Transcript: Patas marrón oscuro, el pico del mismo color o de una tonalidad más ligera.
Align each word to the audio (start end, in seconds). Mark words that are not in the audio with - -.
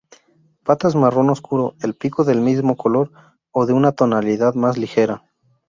Patas 0.63 0.95
marrón 0.95 1.29
oscuro, 1.29 1.75
el 1.81 1.93
pico 1.93 2.23
del 2.23 2.41
mismo 2.41 2.75
color 2.75 3.11
o 3.51 3.67
de 3.67 3.73
una 3.73 3.91
tonalidad 3.91 4.55
más 4.55 4.79
ligera. 4.79 5.25